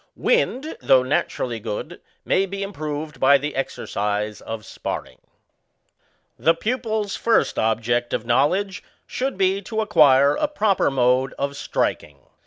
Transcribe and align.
Wind, 0.15 0.75
though 0.81 1.03
naturally 1.03 1.59
good, 1.59 2.01
may 2.25 2.47
be 2.47 2.63
improved 2.63 3.19
by 3.19 3.37
the 3.37 3.55
exercise 3.55 4.41
of 4.41 4.65
sparring. 4.65 5.19
The 6.39 6.55
pupil's 6.55 7.15
first 7.15 7.59
object 7.59 8.11
of 8.11 8.25
knowledge 8.25 8.83
should 9.05 9.37
be 9.37 9.61
to 9.61 9.79
acquire 9.81 10.33
a 10.33 10.47
proper 10.47 10.89
mode 10.89 11.35
of 11.37 11.55
striking. 11.55 12.17